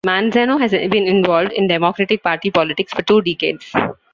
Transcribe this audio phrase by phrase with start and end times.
[0.03, 3.71] Manzano has been involved in Democratic Party politics for two decades.